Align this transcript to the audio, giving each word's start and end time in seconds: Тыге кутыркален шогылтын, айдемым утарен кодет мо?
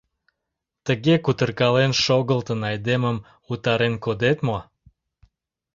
Тыге 0.85 1.15
кутыркален 1.25 1.91
шогылтын, 2.03 2.59
айдемым 2.71 3.17
утарен 3.51 3.95
кодет 4.03 4.37
мо? 4.47 4.57